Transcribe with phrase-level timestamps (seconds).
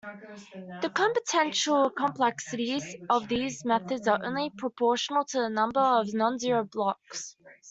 [0.81, 7.35] The computational complexities of these methods are only proportional to the number of non-zero blocks.